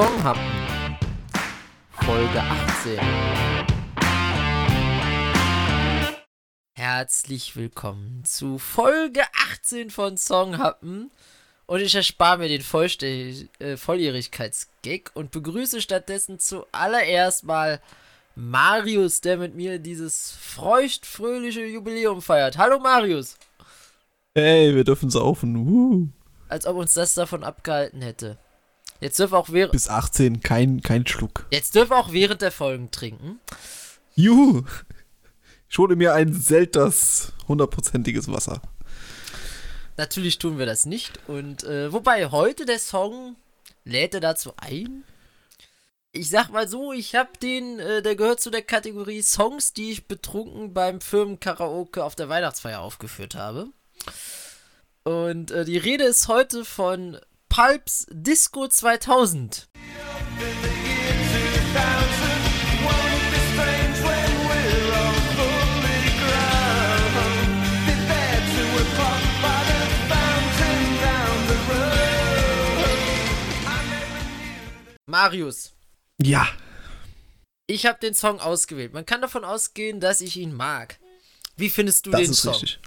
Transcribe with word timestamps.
Songhappen. 0.00 0.40
Folge 1.90 2.40
18. 2.40 2.98
Herzlich 6.72 7.54
willkommen 7.54 8.24
zu 8.24 8.56
Folge 8.56 9.20
18 9.52 9.90
von 9.90 10.16
Songhappen. 10.16 11.10
Und 11.66 11.80
ich 11.80 11.94
erspare 11.94 12.38
mir 12.38 12.48
den 12.48 12.62
Vollständig 12.62 13.50
äh, 13.58 13.76
Volljährigkeitsgag 13.76 15.10
und 15.12 15.32
begrüße 15.32 15.82
stattdessen 15.82 16.38
zuallererst 16.38 17.44
mal 17.44 17.82
Marius, 18.34 19.20
der 19.20 19.36
mit 19.36 19.54
mir 19.54 19.78
dieses 19.78 20.32
feucht-fröhliche 20.32 21.66
Jubiläum 21.66 22.22
feiert. 22.22 22.56
Hallo 22.56 22.78
Marius. 22.78 23.36
Hey, 24.34 24.74
wir 24.74 24.84
dürfen 24.84 25.10
saufen. 25.10 25.56
Uh. 25.56 26.08
Als 26.48 26.64
ob 26.64 26.78
uns 26.78 26.94
das 26.94 27.12
davon 27.12 27.44
abgehalten 27.44 28.00
hätte. 28.00 28.38
Jetzt 29.00 29.18
dürfen 29.18 29.34
auch 29.34 29.50
während. 29.50 29.72
Bis 29.72 29.88
18 29.88 30.40
kein, 30.42 30.82
kein 30.82 31.06
Schluck. 31.06 31.46
Jetzt 31.50 31.74
dürfen 31.74 31.94
auch 31.94 32.12
während 32.12 32.42
der 32.42 32.52
Folgen 32.52 32.90
trinken. 32.90 33.40
Juhu! 34.14 34.64
Ich 35.68 35.78
hole 35.78 35.96
mir 35.96 36.14
ein 36.14 36.34
Selters 36.34 37.32
hundertprozentiges 37.48 38.30
Wasser. 38.30 38.60
Natürlich 39.96 40.38
tun 40.38 40.58
wir 40.58 40.66
das 40.66 40.84
nicht. 40.84 41.20
Und 41.28 41.64
äh, 41.64 41.92
wobei 41.92 42.30
heute 42.30 42.66
der 42.66 42.78
Song 42.78 43.36
lädt 43.84 44.14
er 44.14 44.20
dazu 44.20 44.52
ein. 44.56 45.04
Ich 46.12 46.28
sag 46.28 46.50
mal 46.50 46.68
so, 46.68 46.92
ich 46.92 47.14
hab 47.14 47.38
den, 47.38 47.78
äh, 47.78 48.02
der 48.02 48.16
gehört 48.16 48.40
zu 48.40 48.50
der 48.50 48.62
Kategorie 48.62 49.22
Songs, 49.22 49.72
die 49.72 49.92
ich 49.92 50.08
betrunken 50.08 50.74
beim 50.74 51.00
Firmenkaraoke 51.00 52.02
auf 52.02 52.16
der 52.16 52.28
Weihnachtsfeier 52.28 52.80
aufgeführt 52.80 53.36
habe. 53.36 53.68
Und 55.04 55.52
äh, 55.52 55.64
die 55.64 55.78
Rede 55.78 56.04
ist 56.04 56.28
heute 56.28 56.64
von 56.64 57.18
Pulps 57.50 58.06
Disco 58.10 58.68
2000. 58.68 59.68
Marius. 75.06 75.72
Ja. 76.22 76.46
Ich 77.66 77.84
habe 77.84 77.98
den 77.98 78.14
Song 78.14 78.38
ausgewählt. 78.38 78.92
Man 78.92 79.04
kann 79.04 79.20
davon 79.20 79.44
ausgehen, 79.44 79.98
dass 79.98 80.20
ich 80.20 80.36
ihn 80.36 80.54
mag. 80.54 81.00
Wie 81.56 81.68
findest 81.68 82.06
du 82.06 82.12
das 82.12 82.20
den 82.20 82.30
ist 82.30 82.42
Song? 82.42 82.52
Richtig. 82.52 82.78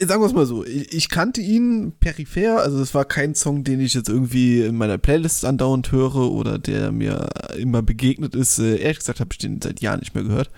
Sagen 0.00 0.20
wir 0.22 0.26
es 0.26 0.32
mal 0.32 0.44
so, 0.46 0.64
ich, 0.64 0.92
ich 0.92 1.08
kannte 1.08 1.40
ihn 1.40 1.92
peripher, 2.00 2.60
also 2.60 2.80
es 2.80 2.94
war 2.94 3.04
kein 3.04 3.34
Song, 3.34 3.62
den 3.62 3.80
ich 3.80 3.94
jetzt 3.94 4.08
irgendwie 4.08 4.62
in 4.62 4.76
meiner 4.76 4.98
Playlist 4.98 5.44
andauernd 5.44 5.92
höre 5.92 6.32
oder 6.32 6.58
der 6.58 6.90
mir 6.90 7.28
immer 7.56 7.80
begegnet 7.80 8.34
ist. 8.34 8.58
Äh, 8.58 8.76
ehrlich 8.78 8.98
gesagt 8.98 9.20
habe 9.20 9.30
ich 9.32 9.38
den 9.38 9.62
seit 9.62 9.80
Jahren 9.80 10.00
nicht 10.00 10.14
mehr 10.14 10.24
gehört. 10.24 10.50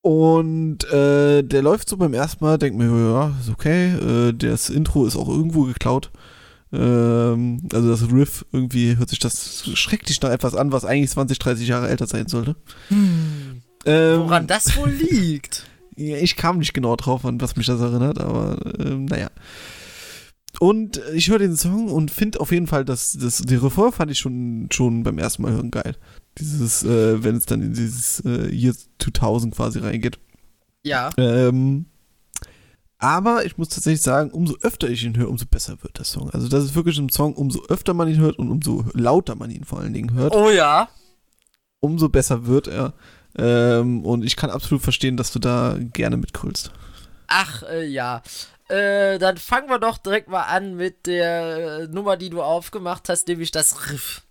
Und 0.00 0.84
äh, 0.92 1.42
der 1.42 1.62
läuft 1.62 1.88
so 1.88 1.96
beim 1.96 2.14
ersten 2.14 2.44
Mal, 2.44 2.58
denkt 2.58 2.78
mir, 2.78 2.86
ja, 2.86 3.36
ist 3.40 3.50
okay. 3.50 3.94
Äh, 3.96 4.32
das 4.32 4.70
Intro 4.70 5.04
ist 5.04 5.16
auch 5.16 5.28
irgendwo 5.28 5.64
geklaut. 5.64 6.10
Ähm, 6.72 7.60
also 7.72 7.90
das 7.90 8.10
Riff, 8.10 8.46
irgendwie 8.52 8.96
hört 8.96 9.10
sich 9.10 9.18
das 9.18 9.68
schrecklich 9.74 10.20
nach 10.22 10.30
etwas 10.30 10.54
an, 10.54 10.72
was 10.72 10.84
eigentlich 10.84 11.10
20, 11.10 11.38
30 11.38 11.68
Jahre 11.68 11.88
älter 11.88 12.06
sein 12.06 12.28
sollte. 12.28 12.56
Hm, 12.88 13.62
Ähm, 13.84 14.20
woran 14.20 14.46
das 14.46 14.76
wohl 14.76 14.90
liegt? 14.90 15.66
ich 15.96 16.36
kam 16.36 16.58
nicht 16.58 16.74
genau 16.74 16.96
drauf, 16.96 17.24
an 17.24 17.40
was 17.40 17.56
mich 17.56 17.66
das 17.66 17.80
erinnert, 17.80 18.20
aber 18.20 18.58
ähm, 18.78 19.06
naja. 19.06 19.30
Und 20.58 21.00
ich 21.14 21.28
höre 21.28 21.38
den 21.38 21.56
Song 21.56 21.88
und 21.90 22.10
finde 22.10 22.40
auf 22.40 22.50
jeden 22.50 22.66
Fall, 22.66 22.84
dass 22.84 23.12
das, 23.12 23.38
die 23.38 23.56
Refrain 23.56 23.92
fand 23.92 24.10
ich 24.10 24.18
schon, 24.18 24.68
schon 24.72 25.02
beim 25.02 25.18
ersten 25.18 25.42
Mal 25.42 25.52
hören 25.52 25.70
geil. 25.70 25.96
Dieses, 26.38 26.82
äh, 26.82 27.22
wenn 27.22 27.36
es 27.36 27.44
dann 27.46 27.62
in 27.62 27.74
dieses 27.74 28.20
äh, 28.24 28.50
Year 28.54 28.74
2000 28.98 29.54
quasi 29.54 29.80
reingeht. 29.80 30.18
Ja. 30.82 31.10
Ähm, 31.18 31.86
aber 32.98 33.44
ich 33.44 33.58
muss 33.58 33.68
tatsächlich 33.68 34.00
sagen, 34.00 34.30
umso 34.30 34.56
öfter 34.62 34.88
ich 34.88 35.04
ihn 35.04 35.16
höre, 35.18 35.28
umso 35.28 35.44
besser 35.44 35.82
wird 35.82 35.98
der 35.98 36.06
Song. 36.06 36.30
Also 36.30 36.48
das 36.48 36.64
ist 36.64 36.74
wirklich 36.74 36.96
ein 36.98 37.10
Song, 37.10 37.34
umso 37.34 37.62
öfter 37.68 37.92
man 37.92 38.08
ihn 38.08 38.18
hört 38.18 38.38
und 38.38 38.50
umso 38.50 38.86
lauter 38.94 39.34
man 39.34 39.50
ihn 39.50 39.64
vor 39.64 39.80
allen 39.80 39.92
Dingen 39.92 40.14
hört, 40.14 40.34
Oh 40.34 40.48
ja. 40.50 40.88
umso 41.80 42.08
besser 42.08 42.46
wird 42.46 42.66
er. 42.68 42.94
Ähm, 43.38 44.04
und 44.04 44.24
ich 44.24 44.36
kann 44.36 44.50
absolut 44.50 44.82
verstehen, 44.82 45.16
dass 45.16 45.32
du 45.32 45.38
da 45.38 45.76
gerne 45.78 46.16
mitgrülst. 46.16 46.70
Ach, 47.26 47.62
äh, 47.64 47.84
ja. 47.84 48.22
Äh, 48.68 49.18
dann 49.18 49.36
fangen 49.36 49.68
wir 49.68 49.78
doch 49.78 49.98
direkt 49.98 50.28
mal 50.28 50.42
an 50.42 50.74
mit 50.74 51.06
der 51.06 51.80
äh, 51.82 51.86
Nummer, 51.88 52.16
die 52.16 52.30
du 52.30 52.42
aufgemacht 52.42 53.08
hast, 53.08 53.28
nämlich 53.28 53.50
das 53.50 53.90
Riff. 53.90 54.22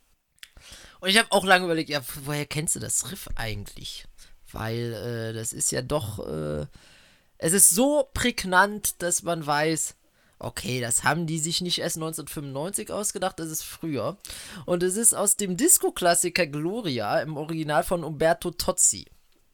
Und 0.99 1.09
ich 1.09 1.17
habe 1.17 1.31
auch 1.31 1.45
lange 1.45 1.65
überlegt, 1.65 1.89
ja, 1.89 2.01
woher 2.23 2.45
kennst 2.45 2.75
du 2.75 2.79
das 2.79 3.11
Riff 3.11 3.29
eigentlich? 3.35 4.05
Weil 4.51 4.93
äh, 4.93 5.33
das 5.33 5.53
ist 5.53 5.71
ja 5.71 5.81
doch, 5.81 6.19
äh, 6.27 6.65
es 7.37 7.53
ist 7.53 7.69
so 7.69 8.09
prägnant, 8.13 9.01
dass 9.01 9.23
man 9.23 9.45
weiß, 9.45 9.95
okay, 10.45 10.79
das 10.79 11.03
haben 11.03 11.25
die 11.25 11.39
sich 11.39 11.61
nicht 11.61 11.79
erst 11.79 11.97
1995 11.97 12.91
ausgedacht, 12.91 13.39
das 13.39 13.49
ist 13.49 13.63
früher. 13.63 14.17
Und 14.65 14.83
es 14.83 14.95
ist 14.95 15.13
aus 15.13 15.35
dem 15.35 15.57
Disco-Klassiker 15.57 16.47
Gloria 16.47 17.19
im 17.19 17.35
Original 17.35 17.83
von 17.83 18.03
Umberto 18.03 18.51
Tozzi. 18.51 19.05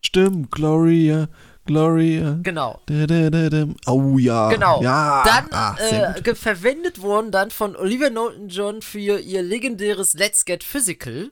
Stimmt, 0.04 0.52
Gloria, 0.52 1.30
Gloria. 1.66 2.40
Genau. 2.44 2.82
Da, 2.88 3.06
da, 3.06 3.30
da. 3.30 3.68
Oh 3.86 4.18
ja. 4.18 4.50
Genau. 4.50 4.82
Ja. 4.82 5.24
Dann 5.24 5.78
sehr 5.78 6.16
äh, 6.18 6.36
verwendet 6.36 7.02
worden 7.02 7.32
dann 7.32 7.52
von 7.52 7.76
Olivia 7.76 8.10
Newton-John 8.10 8.82
für 8.82 9.20
ihr 9.20 9.44
legendäres 9.44 10.14
Let's 10.14 10.46
Get 10.46 10.64
Physical. 10.64 11.32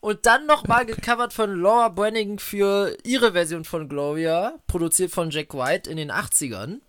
Und 0.00 0.26
dann 0.26 0.46
nochmal 0.46 0.84
gecovert 0.84 1.32
von 1.32 1.58
Laura 1.58 1.88
Brannigan 1.88 2.38
für 2.38 2.94
ihre 3.04 3.32
Version 3.32 3.64
von 3.64 3.88
Gloria, 3.88 4.54
produziert 4.66 5.10
von 5.10 5.30
Jack 5.30 5.54
White 5.54 5.88
in 5.88 5.96
den 5.96 6.10
80ern. 6.10 6.80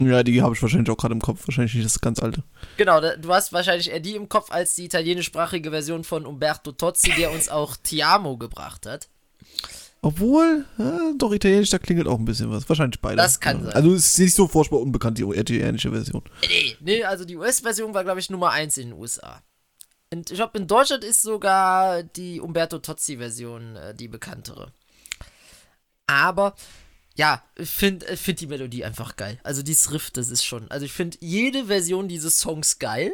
Ja, 0.00 0.22
die 0.22 0.42
habe 0.42 0.54
ich 0.54 0.62
wahrscheinlich 0.62 0.90
auch 0.90 0.96
gerade 0.96 1.14
im 1.14 1.20
Kopf. 1.20 1.48
Wahrscheinlich 1.48 1.74
nicht 1.74 1.84
das 1.84 2.00
ganz 2.00 2.20
alte. 2.20 2.44
Genau, 2.76 3.00
du 3.00 3.32
hast 3.32 3.52
wahrscheinlich 3.52 3.90
eher 3.90 3.98
die 3.98 4.14
im 4.14 4.28
Kopf 4.28 4.52
als 4.52 4.74
die 4.74 4.84
italienischsprachige 4.84 5.70
Version 5.70 6.04
von 6.04 6.24
Umberto 6.24 6.70
Tozzi, 6.72 7.12
der 7.18 7.32
uns 7.32 7.48
auch 7.48 7.76
Ti 7.76 8.04
Amo 8.04 8.36
gebracht 8.36 8.86
hat. 8.86 9.08
Obwohl, 10.00 10.64
ja, 10.78 11.12
doch 11.18 11.32
italienisch, 11.32 11.70
da 11.70 11.78
klingelt 11.78 12.06
auch 12.06 12.18
ein 12.18 12.24
bisschen 12.24 12.50
was. 12.52 12.68
Wahrscheinlich 12.68 13.00
beide. 13.00 13.16
Das 13.16 13.40
kann 13.40 13.58
ja. 13.58 13.64
sein. 13.64 13.72
Also 13.74 13.92
es 13.94 14.10
ist 14.10 14.18
nicht 14.20 14.34
so 14.34 14.46
furchtbar 14.46 14.78
unbekannt, 14.78 15.18
die 15.18 15.24
italienische 15.24 15.90
Version. 15.90 16.22
Nee, 16.42 16.76
nee, 16.80 17.02
also 17.02 17.24
die 17.24 17.36
US-Version 17.36 17.92
war, 17.92 18.04
glaube 18.04 18.20
ich, 18.20 18.30
Nummer 18.30 18.50
1 18.50 18.76
in 18.76 18.90
den 18.90 18.98
USA. 18.98 19.42
Und 20.12 20.30
ich 20.30 20.36
glaube, 20.36 20.56
in 20.56 20.68
Deutschland 20.68 21.02
ist 21.02 21.22
sogar 21.22 22.04
die 22.04 22.40
Umberto 22.40 22.78
Tozzi-Version 22.78 23.76
äh, 23.76 23.94
die 23.94 24.08
bekanntere. 24.08 24.72
Aber, 26.06 26.54
ja, 27.18 27.42
ich 27.56 27.68
finde 27.68 28.06
die 28.06 28.46
Melodie 28.46 28.84
einfach 28.84 29.16
geil. 29.16 29.40
Also 29.42 29.62
dieses 29.62 29.92
Riff, 29.92 30.12
das 30.12 30.28
ist 30.28 30.44
schon. 30.44 30.70
Also 30.70 30.86
ich 30.86 30.92
finde 30.92 31.18
jede 31.20 31.64
Version 31.64 32.06
dieses 32.06 32.38
Songs 32.38 32.78
geil. 32.78 33.12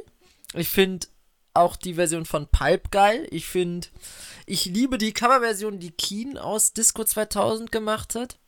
Ich 0.52 0.68
finde 0.68 1.06
auch 1.54 1.74
die 1.76 1.94
Version 1.94 2.26
von 2.26 2.46
Pulp 2.46 2.90
geil. 2.90 3.26
Ich 3.30 3.46
finde, 3.46 3.86
ich 4.44 4.66
liebe 4.66 4.98
die 4.98 5.14
Coverversion, 5.14 5.78
die 5.78 5.90
Keen 5.90 6.36
aus 6.36 6.74
Disco 6.74 7.02
2000 7.02 7.72
gemacht 7.72 8.14
hat 8.14 8.38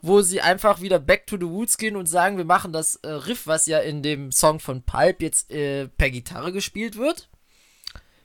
wo 0.00 0.22
sie 0.22 0.40
einfach 0.40 0.80
wieder 0.80 1.00
back 1.00 1.26
to 1.26 1.36
the 1.36 1.44
roots 1.44 1.76
gehen 1.76 1.96
und 1.96 2.06
sagen, 2.06 2.36
wir 2.36 2.44
machen 2.44 2.72
das 2.72 2.96
äh, 2.96 3.08
Riff, 3.08 3.48
was 3.48 3.66
ja 3.66 3.80
in 3.80 4.02
dem 4.02 4.30
Song 4.30 4.60
von 4.60 4.82
Pulp 4.82 5.20
jetzt 5.22 5.50
äh, 5.50 5.88
per 5.88 6.10
Gitarre 6.10 6.52
gespielt 6.52 6.96
wird, 6.96 7.28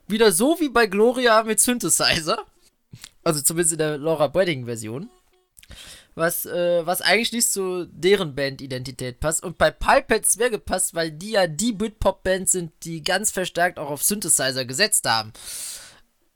wieder 0.08 0.32
so 0.32 0.60
wie 0.60 0.70
bei 0.70 0.86
Gloria 0.86 1.42
mit 1.42 1.60
Synthesizer. 1.60 2.46
Also 3.24 3.42
zumindest 3.42 3.72
in 3.72 3.80
der 3.80 3.98
Laura 3.98 4.28
Bredding 4.28 4.66
Version. 4.66 5.10
Was, 6.16 6.46
äh, 6.46 6.86
was 6.86 7.02
eigentlich 7.02 7.32
nicht 7.32 7.52
zu 7.52 7.86
deren 7.86 8.36
Bandidentität 8.36 9.20
passt. 9.20 9.44
Und 9.44 9.58
bei 9.58 9.74
es 10.22 10.38
mehr 10.38 10.50
gepasst, 10.50 10.94
weil 10.94 11.12
die 11.12 11.32
ja 11.32 11.48
die 11.48 11.74
Britpop-Band 11.74 12.48
sind, 12.50 12.72
die 12.84 13.04
ganz 13.04 13.32
verstärkt 13.32 13.80
auch 13.80 13.90
auf 13.90 14.04
Synthesizer 14.04 14.66
gesetzt 14.66 15.08
haben. 15.08 15.34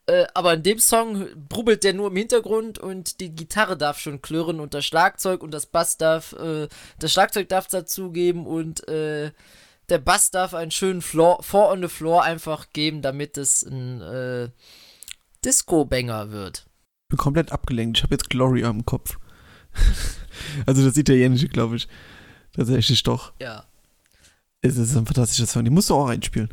Äh, 0.08 0.26
aber 0.32 0.54
in 0.54 0.62
dem 0.62 0.78
Song 0.78 1.28
brubbelt 1.48 1.84
der 1.84 1.92
nur 1.92 2.08
im 2.08 2.16
Hintergrund 2.16 2.78
und 2.78 3.20
die 3.20 3.34
Gitarre 3.34 3.76
darf 3.76 3.98
schon 3.98 4.22
klirren 4.22 4.58
und 4.58 4.72
das 4.72 4.86
Schlagzeug 4.86 5.42
und 5.42 5.52
das 5.52 5.66
Bass 5.66 5.98
darf, 5.98 6.32
äh, 6.32 6.66
das 6.98 7.12
Schlagzeug 7.12 7.50
darf 7.50 7.68
dazugeben 7.68 8.46
und 8.46 8.88
äh, 8.88 9.32
der 9.90 9.98
Bass 9.98 10.30
darf 10.30 10.54
einen 10.54 10.70
schönen 10.70 11.02
Floor, 11.02 11.42
Four 11.42 11.70
on 11.70 11.82
the 11.82 11.88
Floor 11.88 12.22
einfach 12.22 12.72
geben, 12.72 13.02
damit 13.02 13.36
es 13.36 13.62
ein 13.62 14.00
äh, 14.00 14.48
Disco-Banger 15.44 16.30
wird. 16.30 16.66
Ich 17.04 17.10
bin 17.10 17.18
komplett 17.18 17.52
abgelenkt. 17.52 17.98
Ich 17.98 18.02
habe 18.02 18.14
jetzt 18.14 18.30
Gloria 18.30 18.70
im 18.70 18.86
Kopf. 18.86 19.18
also 20.66 20.84
das 20.84 20.96
italienische, 20.96 21.48
glaube 21.48 21.76
ich. 21.76 21.88
Tatsächlich 22.54 23.02
doch. 23.02 23.32
Ja. 23.40 23.64
Es 24.60 24.76
ist 24.76 24.96
ein 24.96 25.06
fantastischer 25.06 25.46
Song. 25.46 25.64
Den 25.64 25.74
musst 25.74 25.90
du 25.90 25.94
auch 25.94 26.08
einspielen. 26.08 26.52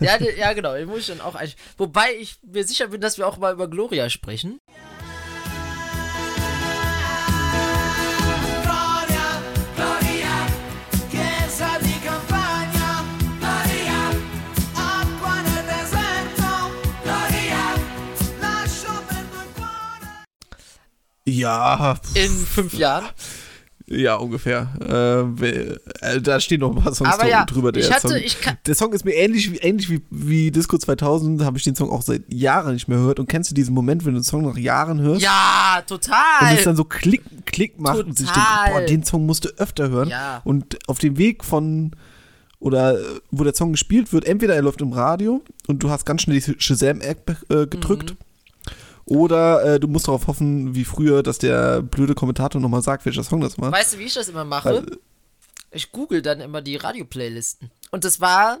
Ja, 0.00 0.18
die, 0.20 0.28
ja 0.38 0.52
genau, 0.52 0.74
den 0.74 0.88
muss 0.88 1.00
ich 1.00 1.06
dann 1.06 1.20
auch 1.20 1.34
ein. 1.34 1.50
Wobei 1.78 2.14
ich 2.20 2.36
mir 2.42 2.64
sicher 2.64 2.88
bin, 2.88 3.00
dass 3.00 3.18
wir 3.18 3.26
auch 3.26 3.38
mal 3.38 3.52
über 3.52 3.68
Gloria 3.68 4.10
sprechen. 4.10 4.58
Ja, 21.26 21.96
in 22.14 22.30
fünf 22.30 22.74
Jahren. 22.74 23.04
ja, 23.86 24.14
ungefähr. 24.16 24.68
Äh, 24.80 25.40
we- 25.40 25.80
äh, 26.00 26.20
da 26.20 26.40
stehen 26.40 26.60
noch 26.60 26.74
ein 26.74 26.82
paar 26.82 26.94
Songs 26.94 27.16
ja, 27.28 27.44
drüber. 27.44 27.70
Der 27.72 27.88
hatte, 27.90 28.08
Song. 28.08 28.20
Der 28.66 28.74
Song 28.74 28.92
ist 28.92 29.04
mir 29.04 29.12
ähnlich 29.14 29.52
wie, 29.52 29.58
ähnlich 29.58 29.88
wie, 29.90 30.00
wie 30.10 30.50
Disco 30.50 30.78
2000, 30.78 31.42
habe 31.44 31.58
ich 31.58 31.64
den 31.64 31.74
Song 31.76 31.90
auch 31.90 32.02
seit 32.02 32.22
Jahren 32.32 32.74
nicht 32.74 32.88
mehr 32.88 32.98
gehört. 32.98 33.20
Und 33.20 33.28
kennst 33.28 33.50
du 33.50 33.54
diesen 33.54 33.74
Moment, 33.74 34.04
wenn 34.04 34.14
du 34.14 34.20
den 34.20 34.24
Song 34.24 34.42
nach 34.42 34.56
Jahren 34.56 35.00
hörst? 35.00 35.22
ja, 35.22 35.78
Und 35.80 35.86
total. 35.88 36.54
es 36.56 36.64
dann 36.64 36.74
so 36.76 36.84
Klick, 36.84 37.22
Klick 37.46 37.78
macht 37.78 37.98
und 38.04 38.16
sich 38.18 38.30
denkt, 38.30 38.48
Total. 38.48 38.72
boah, 38.72 38.80
den 38.86 39.04
Song 39.04 39.26
musst 39.26 39.44
du 39.44 39.48
öfter 39.58 39.90
hören. 39.90 40.08
Ja. 40.08 40.40
Und 40.44 40.78
auf 40.88 40.98
dem 40.98 41.18
Weg 41.18 41.44
von, 41.44 41.92
oder 42.58 42.98
wo 43.30 43.44
der 43.44 43.54
Song 43.54 43.72
gespielt 43.72 44.12
wird, 44.12 44.24
entweder 44.24 44.54
er 44.54 44.62
läuft 44.62 44.80
im 44.80 44.92
Radio 44.92 45.42
und 45.66 45.82
du 45.82 45.90
hast 45.90 46.04
ganz 46.06 46.22
schnell 46.22 46.40
die 46.40 46.54
Shazam-App 46.58 47.36
äh, 47.50 47.66
gedrückt. 47.66 48.10
Mhm. 48.12 48.16
Oder 49.04 49.64
äh, 49.74 49.80
du 49.80 49.88
musst 49.88 50.06
darauf 50.08 50.26
hoffen, 50.26 50.74
wie 50.74 50.84
früher, 50.84 51.22
dass 51.22 51.38
der 51.38 51.82
blöde 51.82 52.14
Kommentator 52.14 52.60
nochmal 52.60 52.82
sagt, 52.82 53.04
welcher 53.04 53.24
Song 53.24 53.40
das 53.40 53.58
war. 53.58 53.72
Weißt 53.72 53.94
du, 53.94 53.98
wie 53.98 54.04
ich 54.04 54.14
das 54.14 54.28
immer 54.28 54.44
mache? 54.44 54.74
Weil- 54.86 54.98
Ich 55.72 55.90
google 55.90 56.22
dann 56.22 56.40
immer 56.40 56.60
die 56.62 56.76
Radio-Playlisten. 56.76 57.70
Und 57.90 58.04
das 58.04 58.20
war 58.20 58.58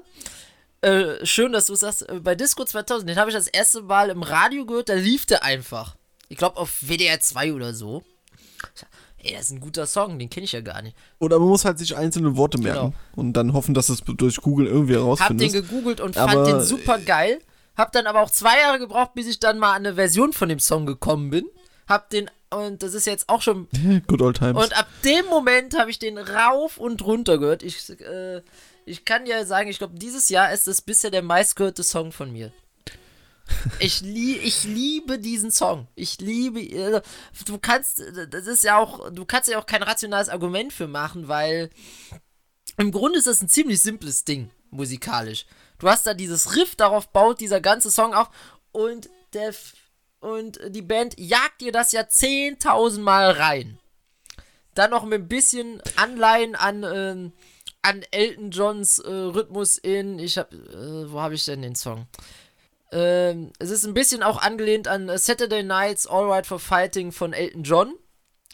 äh, 0.80 1.24
schön, 1.24 1.52
dass 1.52 1.66
du 1.66 1.74
sagst, 1.74 2.08
äh, 2.08 2.18
bei 2.20 2.34
Disco 2.34 2.64
2000, 2.64 3.08
den 3.10 3.16
habe 3.18 3.30
ich 3.30 3.36
das 3.36 3.46
erste 3.46 3.82
Mal 3.82 4.10
im 4.10 4.22
Radio 4.22 4.66
gehört, 4.66 4.88
da 4.88 4.94
lief 4.94 5.26
der 5.26 5.44
einfach. 5.44 5.96
Ich 6.28 6.38
glaube 6.38 6.56
auf 6.56 6.70
WDR 6.80 7.20
2 7.20 7.52
oder 7.52 7.72
so. 7.74 8.02
Ey, 9.18 9.34
das 9.34 9.42
ist 9.42 9.50
ein 9.52 9.60
guter 9.60 9.86
Song, 9.86 10.18
den 10.18 10.28
kenne 10.28 10.44
ich 10.44 10.52
ja 10.52 10.60
gar 10.60 10.82
nicht. 10.82 10.96
Oder 11.20 11.38
man 11.38 11.48
muss 11.48 11.64
halt 11.64 11.78
sich 11.78 11.96
einzelne 11.96 12.36
Worte 12.36 12.58
merken 12.58 12.90
Genau. 12.90 12.94
und 13.14 13.34
dann 13.34 13.52
hoffen, 13.52 13.74
dass 13.74 13.88
es 13.88 14.00
durch 14.04 14.36
Google 14.38 14.66
irgendwie 14.66 14.96
Hab 14.96 15.36
den 15.38 15.52
gegoogelt 15.52 16.00
und 16.00 16.16
Aber- 16.16 16.32
fand 16.32 16.46
den 16.48 16.60
super 16.62 16.98
geil. 16.98 17.38
Hab 17.76 17.92
dann 17.92 18.06
aber 18.06 18.20
auch 18.20 18.30
zwei 18.30 18.58
Jahre 18.60 18.78
gebraucht, 18.78 19.14
bis 19.14 19.26
ich 19.26 19.40
dann 19.40 19.58
mal 19.58 19.70
an 19.72 19.86
eine 19.86 19.94
Version 19.94 20.32
von 20.32 20.48
dem 20.48 20.60
Song 20.60 20.86
gekommen 20.86 21.30
bin. 21.30 21.46
Hab 21.88 22.10
den, 22.10 22.30
und 22.50 22.82
das 22.82 22.94
ist 22.94 23.06
jetzt 23.06 23.28
auch 23.28 23.42
schon 23.42 23.68
Good 24.06 24.22
old 24.22 24.36
times. 24.36 24.62
Und 24.62 24.78
ab 24.78 24.88
dem 25.04 25.26
Moment 25.26 25.78
habe 25.78 25.90
ich 25.90 25.98
den 25.98 26.18
rauf 26.18 26.78
und 26.78 27.02
runter 27.04 27.38
gehört. 27.38 27.62
Ich, 27.62 27.88
äh, 28.00 28.42
ich 28.84 29.04
kann 29.04 29.24
dir 29.24 29.46
sagen, 29.46 29.68
ich 29.70 29.78
glaube, 29.78 29.98
dieses 29.98 30.28
Jahr 30.28 30.52
ist 30.52 30.68
es 30.68 30.82
bisher 30.82 31.10
der 31.10 31.22
meistgehörte 31.22 31.82
Song 31.82 32.12
von 32.12 32.32
mir. 32.32 32.52
Ich, 33.80 34.00
lie 34.00 34.36
ich 34.36 34.64
liebe 34.64 35.18
diesen 35.18 35.50
Song. 35.50 35.88
Ich 35.94 36.20
liebe. 36.20 36.60
äh, 36.60 37.02
Du 37.46 37.58
kannst, 37.58 38.02
das 38.30 38.46
ist 38.46 38.64
ja 38.64 38.78
auch, 38.78 39.10
du 39.10 39.24
kannst 39.24 39.48
ja 39.48 39.58
auch 39.58 39.66
kein 39.66 39.82
rationales 39.82 40.28
Argument 40.28 40.72
für 40.72 40.86
machen, 40.86 41.28
weil 41.28 41.70
im 42.76 42.92
Grunde 42.92 43.18
ist 43.18 43.26
das 43.26 43.42
ein 43.42 43.48
ziemlich 43.48 43.80
simples 43.80 44.24
Ding, 44.24 44.50
musikalisch. 44.70 45.46
Du 45.82 45.88
hast 45.88 46.06
da 46.06 46.14
dieses 46.14 46.54
Riff, 46.54 46.76
darauf 46.76 47.08
baut 47.08 47.40
dieser 47.40 47.60
ganze 47.60 47.90
Song 47.90 48.14
auf 48.14 48.30
und 48.70 49.10
der 49.32 49.52
und 50.20 50.60
die 50.68 50.80
Band 50.80 51.18
jagt 51.18 51.60
dir 51.60 51.72
das 51.72 51.90
ja 51.90 52.02
10.000 52.02 53.00
Mal 53.00 53.32
rein. 53.32 53.80
Dann 54.76 54.92
noch 54.92 55.04
mit 55.04 55.22
ein 55.22 55.28
bisschen 55.28 55.82
Anleihen 55.96 56.54
an, 56.54 56.84
ähm, 56.84 57.32
an 57.82 58.04
Elton 58.12 58.52
Johns 58.52 59.00
äh, 59.00 59.10
Rhythmus 59.10 59.76
in. 59.76 60.20
Ich 60.20 60.38
hab. 60.38 60.52
Äh, 60.52 61.10
wo 61.10 61.20
habe 61.20 61.34
ich 61.34 61.44
denn 61.46 61.62
den 61.62 61.74
Song? 61.74 62.06
Ähm, 62.92 63.52
es 63.58 63.70
ist 63.70 63.84
ein 63.84 63.94
bisschen 63.94 64.22
auch 64.22 64.40
angelehnt 64.40 64.86
an 64.86 65.08
äh, 65.08 65.18
Saturday 65.18 65.64
Nights 65.64 66.06
All 66.06 66.30
Right 66.30 66.46
for 66.46 66.60
Fighting 66.60 67.10
von 67.10 67.32
Elton 67.32 67.64
John. 67.64 67.94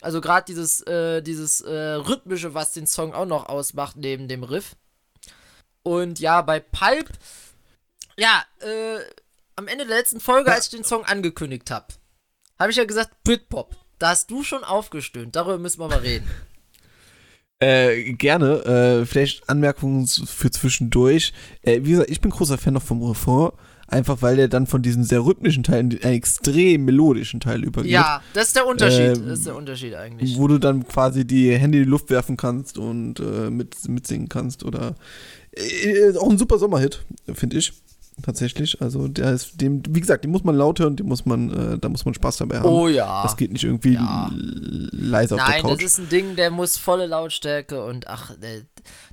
Also 0.01 0.23
gerade 0.23 0.47
dieses, 0.47 0.81
äh, 0.87 1.21
dieses 1.21 1.61
äh, 1.61 1.71
Rhythmische, 1.77 2.55
was 2.55 2.73
den 2.73 2.87
Song 2.87 3.13
auch 3.13 3.27
noch 3.27 3.51
ausmacht, 3.51 3.97
neben 3.99 4.29
dem 4.29 4.45
Riff. 4.45 4.75
Und 5.83 6.21
ja, 6.21 6.43
bei 6.43 6.61
Pulp, 6.61 7.09
ja, 8.17 8.45
äh, 8.61 9.01
am 9.57 9.69
Ende 9.69 9.87
der 9.87 9.97
letzten 9.97 10.21
Folge, 10.21 10.53
als 10.53 10.67
ich 10.67 10.71
den 10.71 10.85
Song 10.85 11.05
angekündigt 11.05 11.71
habe, 11.71 11.87
habe 12.59 12.71
ich 12.71 12.77
ja 12.77 12.85
gesagt, 12.85 13.11
Britpop. 13.25 13.77
Da 13.99 14.11
hast 14.11 14.31
du 14.31 14.45
schon 14.45 14.63
aufgestöhnt. 14.63 15.35
Darüber 15.35 15.59
müssen 15.59 15.81
wir 15.81 15.89
mal 15.89 15.99
reden. 15.99 16.29
Äh, 17.61 18.13
gerne. 18.13 19.01
Äh, 19.01 19.05
vielleicht 19.05 19.49
Anmerkungen 19.49 20.07
für 20.07 20.49
zwischendurch. 20.49 21.33
Äh, 21.63 21.81
wie 21.83 21.91
gesagt, 21.91 22.09
ich 22.09 22.21
bin 22.21 22.31
großer 22.31 22.57
Fan 22.57 22.75
noch 22.75 22.85
vom 22.85 23.03
Refrain. 23.03 23.51
Einfach 23.89 24.21
weil 24.21 24.37
der 24.37 24.49
dann 24.49 24.67
von 24.67 24.83
diesem 24.83 25.03
sehr 25.03 25.25
rhythmischen 25.25 25.63
Teil 25.63 25.81
in 25.81 26.03
einen 26.05 26.15
extrem 26.15 26.85
melodischen 26.85 27.41
Teil 27.41 27.65
übergeht. 27.65 27.91
Ja, 27.91 28.23
das 28.35 28.49
ist 28.49 28.57
der 28.57 28.67
Unterschied. 28.67 29.17
Ähm, 29.17 29.29
das 29.29 29.39
ist 29.39 29.47
der 29.47 29.57
Unterschied 29.57 29.95
eigentlich. 29.95 30.37
Wo 30.37 30.47
du 30.47 30.59
dann 30.59 30.87
quasi 30.87 31.27
die 31.27 31.51
Hände 31.57 31.79
in 31.79 31.85
die 31.85 31.91
Luft 31.91 32.11
werfen 32.11 32.37
kannst 32.37 32.77
und 32.77 33.19
äh, 33.19 33.51
mit, 33.51 33.89
mitsingen 33.89 34.29
kannst. 34.29 34.63
Oder 34.63 34.95
äh, 35.53 36.17
auch 36.17 36.31
ein 36.31 36.39
super 36.39 36.59
Sommerhit, 36.59 37.05
finde 37.35 37.59
ich. 37.59 37.73
Tatsächlich. 38.21 38.83
Also 38.83 39.06
der 39.06 39.33
ist 39.33 39.61
dem, 39.61 39.81
wie 39.91 40.00
gesagt, 40.00 40.25
den 40.25 40.33
muss 40.33 40.43
man 40.43 40.56
laut 40.56 40.81
hören, 40.81 40.97
den 40.97 41.06
muss 41.06 41.25
man, 41.25 41.75
äh, 41.75 41.79
da 41.79 41.89
muss 41.89 42.05
man 42.05 42.15
Spaß 42.15 42.39
dabei 42.39 42.59
haben. 42.59 42.69
Oh 42.69 42.89
ja. 42.89 43.23
Das 43.23 43.37
geht 43.37 43.53
nicht 43.53 43.62
irgendwie 43.62 43.95
Ja. 43.95 44.29
leise 44.33 45.37
auf 45.37 45.41
Nein, 45.41 45.53
der 45.62 45.62
das 45.62 45.79
Couch. 45.79 45.83
ist 45.85 45.99
ein 45.99 46.09
Ding, 46.09 46.35
der 46.37 46.50
muss 46.50 46.77
volle 46.79 47.06
Lautstärke 47.06 47.85
und 47.85 48.09
ach, 48.09 48.33
der, 48.43 48.62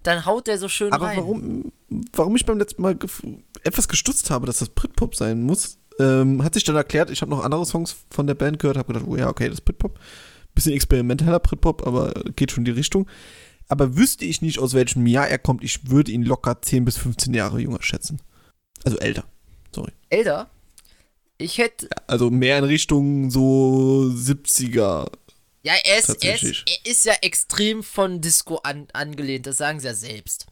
dann 0.01 0.25
haut 0.25 0.47
der 0.47 0.57
so 0.57 0.67
schön 0.69 0.91
Aber 0.91 1.05
rein. 1.05 1.17
warum, 1.17 1.71
warum 2.13 2.35
ich 2.35 2.45
beim 2.47 2.57
letzten 2.57 2.81
Mal 2.81 2.97
etwas 3.63 3.87
gestutzt 3.87 4.31
habe, 4.31 4.47
dass 4.47 4.57
das 4.57 4.69
Britpop 4.69 5.15
sein 5.15 5.43
muss, 5.43 5.77
ähm, 5.99 6.43
hat 6.43 6.55
sich 6.55 6.63
dann 6.63 6.75
erklärt, 6.75 7.11
ich 7.11 7.21
habe 7.21 7.29
noch 7.29 7.43
andere 7.43 7.63
Songs 7.67 7.95
von 8.09 8.25
der 8.25 8.33
Band 8.33 8.57
gehört, 8.57 8.77
habe 8.77 8.91
gedacht, 8.91 9.05
oh 9.07 9.15
ja, 9.15 9.29
okay, 9.29 9.45
das 9.49 9.59
ist 9.59 9.65
Britpop. 9.65 9.99
Bisschen 10.55 10.73
experimenteller 10.73 11.39
Britpop, 11.41 11.85
aber 11.85 12.11
geht 12.35 12.49
schon 12.51 12.61
in 12.61 12.65
die 12.65 12.71
Richtung. 12.71 13.05
Aber 13.67 13.95
wüsste 13.95 14.25
ich 14.25 14.41
nicht, 14.41 14.59
aus 14.59 14.73
welchem 14.73 15.07
Jahr 15.07 15.27
er 15.27 15.39
kommt, 15.39 15.63
ich 15.63 15.89
würde 15.89 16.11
ihn 16.11 16.23
locker 16.23 16.61
10 16.61 16.85
bis 16.85 16.97
15 16.97 17.33
Jahre 17.33 17.59
jünger 17.59 17.81
schätzen. 17.81 18.19
Also 18.83 18.97
älter. 18.97 19.25
Sorry. 19.73 19.91
Älter? 20.09 20.49
Ich 21.37 21.57
hätte. 21.57 21.89
Also 22.07 22.29
mehr 22.29 22.59
in 22.59 22.63
Richtung 22.63 23.29
so 23.31 24.11
70er. 24.13 25.09
Ja, 25.63 25.73
er 25.83 25.99
ist, 25.99 26.23
er, 26.23 26.35
ist, 26.35 26.63
er 26.67 26.91
ist 26.91 27.05
ja 27.05 27.13
extrem 27.21 27.81
von 27.81 28.21
Disco 28.21 28.57
an, 28.57 28.87
angelehnt, 28.93 29.47
das 29.47 29.57
sagen 29.57 29.79
sie 29.79 29.87
ja 29.87 29.95
selbst. 29.95 30.45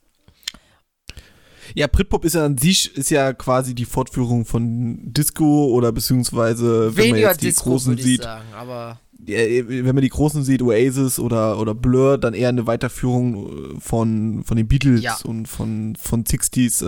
Ja, 1.76 1.88
Britpop 1.88 2.26
ist 2.26 2.34
ja 2.34 2.46
an 2.46 2.58
sich, 2.58 2.96
ist 2.98 3.12
ja 3.12 3.32
quasi 3.34 3.76
die 3.76 3.86
Fortführung 3.86 4.46
von 4.46 5.14
Disco 5.14 5.68
oder 5.68 5.92
beziehungsweise, 5.92 6.96
wenn 6.96 7.10
man 7.10 7.16
Weniger 7.16 7.30
jetzt 7.30 7.42
die 7.42 7.48
Disco, 7.48 7.70
großen 7.70 7.98
sieht, 7.98 8.24
sagen, 8.24 8.54
aber. 8.54 9.00
Ja, 9.28 9.68
wenn 9.68 9.86
man 9.96 10.02
die 10.02 10.10
großen 10.10 10.44
sieht, 10.44 10.62
Oasis 10.62 11.20
oder, 11.20 11.60
oder 11.60 11.74
Blur, 11.76 12.18
dann 12.18 12.34
eher 12.34 12.50
eine 12.50 12.68
Weiterführung 12.68 13.76
äh, 13.76 13.80
von, 13.80 14.44
von 14.44 14.58
den 14.58 14.68
Beatles 14.68 15.02
Ja. 15.02 15.18
und 15.26 15.48
von, 15.48 15.96
von 15.96 16.24
60s 16.24 16.86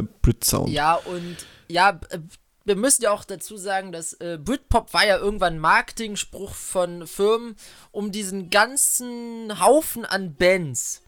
äh, 0.00 0.02
Brit 0.22 0.44
Sound. 0.44 0.70
Ja, 0.70 0.94
und 0.94 1.36
ja, 1.68 2.00
äh, 2.10 2.18
wir 2.64 2.76
müssen 2.76 3.02
ja 3.02 3.12
auch 3.12 3.24
dazu 3.24 3.56
sagen, 3.56 3.92
dass 3.92 4.14
äh, 4.14 4.38
Britpop 4.42 4.92
war 4.92 5.06
ja 5.06 5.18
irgendwann 5.18 5.58
Marketingspruch 5.60 6.52
von 6.54 7.06
Firmen, 7.06 7.54
um 7.92 8.10
diesen 8.10 8.50
ganzen 8.50 9.60
Haufen 9.60 10.04
an 10.04 10.34
Bands, 10.34 11.02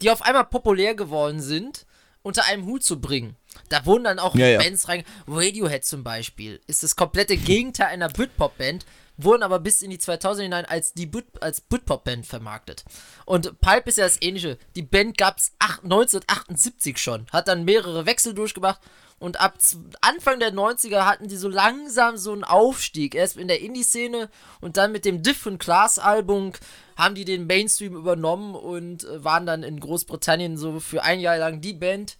die 0.00 0.10
auf 0.10 0.22
einmal 0.22 0.44
populär 0.46 0.94
geworden 0.94 1.40
sind, 1.40 1.84
unter 2.22 2.44
einem 2.46 2.64
Hut 2.64 2.82
zu 2.82 3.00
bringen. 3.02 3.36
Da 3.68 3.84
wurden 3.84 4.04
dann 4.04 4.18
auch 4.18 4.34
Ja, 4.34 4.46
ja. 4.48 4.58
Bands 4.58 4.88
rein. 4.88 5.04
Radiohead 5.28 5.84
zum 5.84 6.02
Beispiel 6.04 6.58
ist 6.66 6.82
das 6.82 6.96
komplette 6.96 7.36
Gegenteil 7.36 7.88
einer 7.88 8.08
Britpop-Band, 8.08 8.86
wurden 9.16 9.42
aber 9.42 9.60
bis 9.60 9.82
in 9.82 9.90
die 9.90 9.98
2000er 9.98 10.42
hinein 10.42 10.64
als 10.64 10.92
die 10.92 11.06
Brit 11.06 11.26
als 11.40 11.60
Britpop-Band 11.60 12.26
vermarktet. 12.26 12.84
Und 13.26 13.60
Pulp 13.60 13.86
ist 13.86 13.98
ja 13.98 14.04
das 14.04 14.20
ähnliche. 14.22 14.58
Die 14.76 14.82
Band 14.82 15.18
gab 15.18 15.38
es 15.38 15.52
1978 15.60 16.98
schon, 16.98 17.26
hat 17.32 17.48
dann 17.48 17.64
mehrere 17.64 18.06
Wechsel 18.06 18.34
durchgemacht 18.34 18.80
und 19.18 19.40
ab 19.40 19.56
Anfang 20.00 20.40
der 20.40 20.52
90er 20.52 21.06
hatten 21.06 21.28
die 21.28 21.36
so 21.36 21.48
langsam 21.48 22.16
so 22.16 22.32
einen 22.32 22.44
Aufstieg. 22.44 23.14
Erst 23.14 23.36
in 23.36 23.48
der 23.48 23.60
Indie-Szene 23.60 24.28
und 24.60 24.76
dann 24.76 24.92
mit 24.92 25.04
dem 25.04 25.22
Different 25.22 25.60
Class-Album 25.60 26.52
haben 26.96 27.14
die 27.14 27.24
den 27.24 27.46
Mainstream 27.46 27.94
übernommen 27.94 28.54
und 28.54 29.04
äh, 29.04 29.24
waren 29.24 29.46
dann 29.46 29.62
in 29.62 29.80
Großbritannien 29.80 30.56
so 30.56 30.80
für 30.80 31.02
ein 31.02 31.20
Jahr 31.20 31.38
lang 31.38 31.60
die 31.60 31.72
Band, 31.72 32.18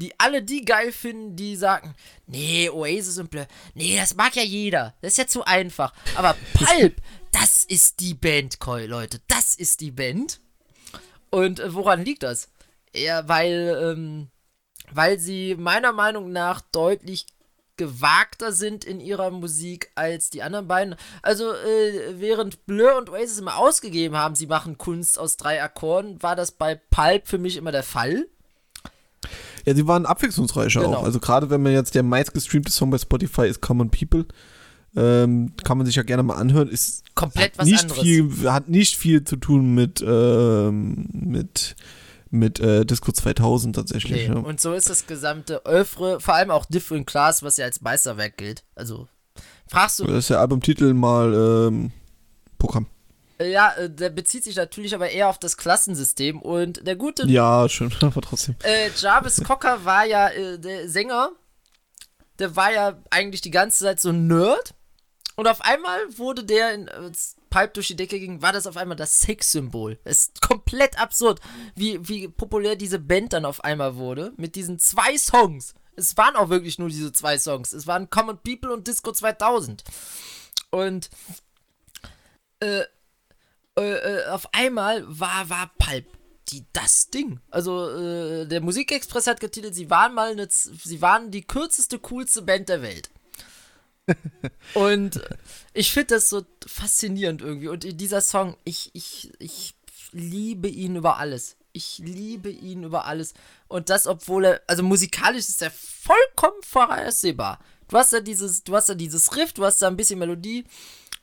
die 0.00 0.18
alle 0.18 0.42
die 0.42 0.64
geil 0.64 0.92
finden, 0.92 1.36
die 1.36 1.56
sagen, 1.56 1.94
nee, 2.26 2.68
Oasis 2.70 3.18
und 3.18 3.30
Blur, 3.30 3.46
nee, 3.74 3.96
das 3.96 4.14
mag 4.14 4.34
ja 4.34 4.42
jeder, 4.42 4.94
das 5.00 5.12
ist 5.12 5.18
ja 5.18 5.26
zu 5.26 5.44
einfach. 5.44 5.92
Aber 6.16 6.36
Pulp, 6.54 6.96
das 7.32 7.64
ist 7.64 8.00
die 8.00 8.14
Band, 8.14 8.58
Leute, 8.66 9.20
das 9.28 9.54
ist 9.54 9.80
die 9.80 9.90
Band. 9.90 10.40
Und 11.30 11.60
äh, 11.60 11.74
woran 11.74 12.04
liegt 12.04 12.22
das? 12.22 12.48
Ja, 12.94 13.28
weil, 13.28 13.78
ähm, 13.82 14.30
weil 14.90 15.18
sie 15.18 15.54
meiner 15.54 15.92
Meinung 15.92 16.32
nach 16.32 16.60
deutlich 16.60 17.26
gewagter 17.76 18.52
sind 18.52 18.84
in 18.84 19.00
ihrer 19.00 19.30
Musik 19.30 19.90
als 19.94 20.28
die 20.28 20.42
anderen 20.42 20.68
beiden. 20.68 20.96
Also, 21.22 21.54
äh, 21.54 22.20
während 22.20 22.66
Blur 22.66 22.96
und 22.96 23.08
Oasis 23.08 23.38
immer 23.38 23.56
ausgegeben 23.56 24.16
haben, 24.16 24.34
sie 24.34 24.46
machen 24.46 24.76
Kunst 24.76 25.18
aus 25.18 25.38
drei 25.38 25.62
Akkorden, 25.62 26.22
war 26.22 26.36
das 26.36 26.52
bei 26.52 26.74
Pulp 26.74 27.26
für 27.26 27.38
mich 27.38 27.56
immer 27.56 27.72
der 27.72 27.82
Fall. 27.82 28.28
Ja, 29.66 29.74
sie 29.74 29.86
waren 29.86 30.06
abwechslungsreicher 30.06 30.80
Genau. 30.82 30.98
auch. 30.98 31.04
Also 31.04 31.20
gerade 31.20 31.50
wenn 31.50 31.62
man 31.62 31.72
jetzt 31.72 31.94
der 31.94 32.02
meistgestreamte 32.02 32.70
Song 32.72 32.90
bei 32.90 32.98
Spotify 32.98 33.46
ist 33.46 33.60
Common 33.60 33.90
People, 33.90 34.26
ähm, 34.96 35.52
kann 35.62 35.78
man 35.78 35.86
sich 35.86 35.94
ja 35.96 36.02
gerne 36.02 36.22
mal 36.22 36.34
anhören. 36.34 36.68
Ist 36.68 37.04
Komplett 37.14 37.56
was 37.58 37.66
nicht 37.66 37.82
anderes. 37.82 38.02
Viel, 38.02 38.50
hat 38.50 38.68
nicht 38.68 38.96
viel 38.96 39.22
zu 39.24 39.36
tun 39.36 39.74
mit, 39.74 40.02
ähm, 40.06 41.06
mit, 41.12 41.76
mit 42.30 42.58
äh, 42.60 42.84
Disco 42.84 43.12
2000 43.12 43.76
tatsächlich. 43.76 44.28
Nee. 44.28 44.34
Ja. 44.34 44.40
Und 44.40 44.60
so 44.60 44.72
ist 44.72 44.90
das 44.90 45.06
gesamte 45.06 45.64
Öffre, 45.64 46.20
vor 46.20 46.34
allem 46.34 46.50
auch 46.50 46.64
Different 46.66 47.06
Class, 47.06 47.42
was 47.42 47.56
ja 47.56 47.66
als 47.66 47.80
Meisterwerk 47.82 48.36
gilt. 48.36 48.64
Also, 48.74 49.06
fragst 49.68 50.00
du, 50.00 50.04
Das 50.04 50.16
ist 50.18 50.30
der 50.30 50.40
Albumtitel 50.40 50.92
mal 50.92 51.68
ähm, 51.68 51.92
Programm. 52.58 52.86
Äh, 53.40 53.50
Ja, 53.50 53.72
äh, 53.74 53.90
der 53.90 54.10
bezieht 54.10 54.44
sich 54.44 54.56
natürlich 54.56 54.94
aber 54.94 55.10
eher 55.10 55.28
auf 55.28 55.38
das 55.38 55.56
Klassensystem 55.56 56.40
und 56.42 56.86
der 56.86 56.96
gute 56.96 57.26
Ja, 57.26 57.68
schön, 57.68 57.92
aber 58.00 58.20
trotzdem. 58.20 58.56
äh, 58.62 58.90
Jarvis 58.96 59.42
Cocker 59.42 59.84
war 59.84 60.04
ja 60.04 60.28
äh, 60.28 60.58
der 60.58 60.88
Sänger, 60.88 61.30
der 62.38 62.54
war 62.56 62.72
ja 62.72 62.98
eigentlich 63.10 63.40
die 63.40 63.50
ganze 63.50 63.84
Zeit 63.84 64.00
so 64.00 64.10
ein 64.10 64.26
Nerd 64.26 64.74
und 65.36 65.46
auf 65.48 65.62
einmal 65.62 65.98
wurde 66.18 66.44
der, 66.44 66.74
in, 66.74 66.88
als 66.88 67.36
Pipe 67.48 67.72
durch 67.74 67.88
die 67.88 67.96
Decke 67.96 68.20
ging, 68.20 68.42
war 68.42 68.52
das 68.52 68.66
auf 68.66 68.76
einmal 68.76 68.96
das 68.96 69.20
Sexsymbol. 69.20 69.98
Es 70.04 70.26
ist 70.26 70.40
komplett 70.40 71.00
absurd, 71.00 71.40
wie, 71.74 72.06
wie 72.08 72.28
populär 72.28 72.76
diese 72.76 72.98
Band 72.98 73.32
dann 73.32 73.44
auf 73.44 73.64
einmal 73.64 73.96
wurde 73.96 74.32
mit 74.36 74.54
diesen 74.54 74.78
zwei 74.78 75.16
Songs. 75.18 75.74
Es 75.96 76.16
waren 76.16 76.36
auch 76.36 76.48
wirklich 76.48 76.78
nur 76.78 76.88
diese 76.88 77.12
zwei 77.12 77.38
Songs. 77.38 77.72
Es 77.72 77.86
waren 77.86 78.08
Common 78.08 78.38
People 78.38 78.72
und 78.72 78.86
Disco 78.86 79.10
2000. 79.12 79.82
Und 80.70 81.10
äh, 82.60 82.82
äh, 83.80 84.20
äh, 84.22 84.26
auf 84.26 84.52
einmal 84.54 85.04
war, 85.06 85.48
war 85.48 85.70
Pulp 85.78 86.06
die, 86.48 86.64
das 86.72 87.10
Ding. 87.10 87.40
Also, 87.50 87.90
äh, 87.90 88.46
der 88.46 88.60
Musikexpress 88.60 89.26
hat 89.26 89.40
getitelt, 89.40 89.74
sie 89.74 89.90
waren 89.90 90.14
mal 90.14 90.32
eine, 90.32 90.48
sie 90.50 91.00
waren 91.00 91.30
die 91.30 91.42
kürzeste, 91.42 91.98
coolste 91.98 92.42
Band 92.42 92.68
der 92.68 92.82
Welt. 92.82 93.10
Und 94.74 95.20
ich 95.72 95.92
finde 95.92 96.16
das 96.16 96.28
so 96.28 96.42
faszinierend 96.66 97.42
irgendwie. 97.42 97.68
Und 97.68 97.84
in 97.84 97.96
dieser 97.96 98.20
Song, 98.20 98.56
ich, 98.64 98.90
ich, 98.94 99.32
ich 99.38 99.74
liebe 100.12 100.68
ihn 100.68 100.96
über 100.96 101.18
alles. 101.18 101.56
Ich 101.72 101.98
liebe 101.98 102.50
ihn 102.50 102.82
über 102.82 103.04
alles. 103.04 103.34
Und 103.68 103.90
das, 103.90 104.06
obwohl 104.08 104.44
er, 104.44 104.62
also 104.66 104.82
musikalisch 104.82 105.48
ist 105.48 105.62
er 105.62 105.70
vollkommen 105.70 106.60
vorhersehbar. 106.62 107.60
Du 107.86 107.96
hast 107.96 108.12
ja 108.12 108.20
dieses, 108.20 108.64
du 108.64 108.74
hast 108.74 108.88
ja 108.88 108.94
dieses 108.94 109.36
Riff, 109.36 109.52
du 109.52 109.64
hast 109.64 109.80
da 109.82 109.88
ein 109.88 109.96
bisschen 109.96 110.18
Melodie, 110.18 110.64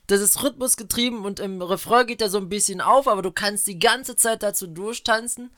das 0.08 0.20
ist 0.20 0.42
rhythmusgetrieben 0.42 1.24
und 1.24 1.38
im 1.38 1.62
Refrain 1.62 2.06
geht 2.06 2.22
er 2.22 2.30
so 2.30 2.38
ein 2.38 2.48
bisschen 2.48 2.80
auf, 2.80 3.06
aber 3.06 3.22
du 3.22 3.30
kannst 3.30 3.66
die 3.66 3.78
ganze 3.78 4.16
Zeit 4.16 4.42
dazu 4.42 4.66
durchtanzen. 4.66 5.50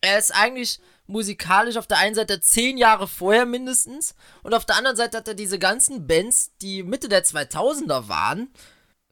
Er 0.00 0.18
ist 0.18 0.30
eigentlich 0.30 0.80
musikalisch 1.08 1.76
auf 1.76 1.88
der 1.88 1.98
einen 1.98 2.14
Seite 2.14 2.40
zehn 2.40 2.78
Jahre 2.78 3.08
vorher 3.08 3.44
mindestens 3.44 4.14
und 4.44 4.54
auf 4.54 4.64
der 4.64 4.76
anderen 4.76 4.96
Seite 4.96 5.18
hat 5.18 5.28
er 5.28 5.34
diese 5.34 5.58
ganzen 5.58 6.06
Bands, 6.06 6.52
die 6.62 6.84
Mitte 6.84 7.08
der 7.08 7.24
2000er 7.24 8.08
waren, 8.08 8.48